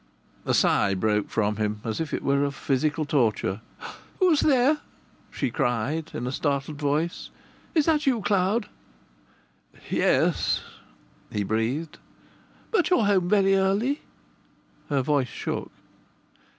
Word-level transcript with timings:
A 0.47 0.55
sigh 0.55 0.95
broke 0.95 1.29
from 1.29 1.57
him, 1.57 1.79
as 1.83 1.99
it 2.01 2.23
were 2.23 2.43
of 2.43 2.55
physical 2.55 3.05
torture. 3.05 3.61
"Who's 4.17 4.39
there?" 4.39 4.79
she 5.29 5.51
cried, 5.51 6.09
in 6.15 6.25
a 6.25 6.31
startled 6.31 6.79
voice. 6.81 7.29
"Is 7.75 7.85
that 7.85 8.07
you, 8.07 8.21
Cloud?" 8.21 8.67
"Yes," 9.91 10.61
he 11.31 11.43
breathed. 11.43 11.99
"But 12.71 12.89
you're 12.89 13.05
home 13.05 13.29
very 13.29 13.53
early!" 13.55 14.01
Her 14.89 15.03
voice 15.03 15.27
shook. 15.29 15.71